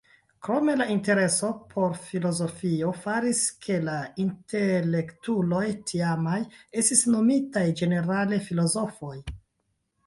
[0.45, 6.41] Krome la intereso por filozofio faris ke la intelektuloj tiamaj
[6.83, 9.17] estis nomitaj ĝenerale "filozofoj".